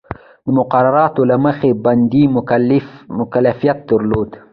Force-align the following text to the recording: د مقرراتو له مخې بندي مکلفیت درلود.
د 0.45 0.47
مقرراتو 0.59 1.21
له 1.31 1.37
مخې 1.45 1.69
بندي 1.85 2.23
مکلفیت 3.19 3.77
درلود. 3.89 4.29